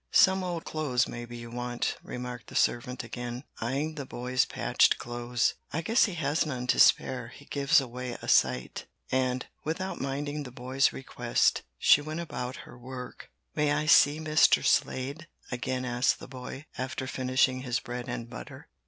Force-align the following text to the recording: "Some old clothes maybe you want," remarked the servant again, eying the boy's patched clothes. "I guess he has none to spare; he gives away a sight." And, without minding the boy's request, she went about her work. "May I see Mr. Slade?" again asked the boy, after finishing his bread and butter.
"Some 0.09 0.43
old 0.43 0.65
clothes 0.65 1.07
maybe 1.07 1.37
you 1.37 1.51
want," 1.51 1.95
remarked 2.01 2.47
the 2.47 2.55
servant 2.55 3.03
again, 3.03 3.43
eying 3.61 3.93
the 3.93 4.03
boy's 4.07 4.45
patched 4.45 4.97
clothes. 4.97 5.53
"I 5.71 5.81
guess 5.83 6.05
he 6.05 6.15
has 6.15 6.43
none 6.43 6.65
to 6.73 6.79
spare; 6.79 7.27
he 7.27 7.45
gives 7.45 7.79
away 7.79 8.17
a 8.19 8.27
sight." 8.27 8.87
And, 9.11 9.45
without 9.63 10.01
minding 10.01 10.41
the 10.41 10.49
boy's 10.51 10.91
request, 10.91 11.61
she 11.77 12.01
went 12.01 12.19
about 12.19 12.55
her 12.65 12.79
work. 12.79 13.29
"May 13.53 13.73
I 13.73 13.85
see 13.85 14.19
Mr. 14.19 14.65
Slade?" 14.65 15.27
again 15.51 15.85
asked 15.85 16.17
the 16.17 16.27
boy, 16.27 16.65
after 16.79 17.05
finishing 17.05 17.61
his 17.61 17.79
bread 17.79 18.09
and 18.09 18.27
butter. 18.27 18.69